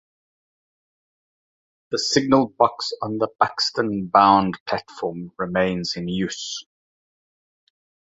The 1.91 1.99
signal 1.99 2.47
box 2.57 2.91
on 3.03 3.19
the 3.19 3.27
Buxton-bound 3.39 4.57
platform 4.65 5.31
remains 5.37 5.93
in 5.95 6.07
use. 6.07 6.65